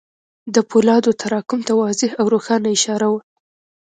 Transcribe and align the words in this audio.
د 0.53 0.57
پولادو 0.69 1.11
تراکم 1.21 1.59
ته 1.67 1.73
واضح 1.81 2.09
او 2.19 2.25
روښانه 2.33 2.67
اشاره 2.75 3.07
وه. 3.11 3.19